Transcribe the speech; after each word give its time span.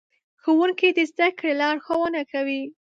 ښوونکي 0.41 0.89
د 0.97 0.99
زدهکړې 1.11 1.51
لارښوونه 1.61 2.21
کوي. 2.31 2.61